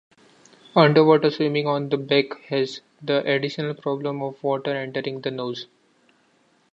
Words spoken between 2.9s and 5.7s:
the additional problem of water entering the nose.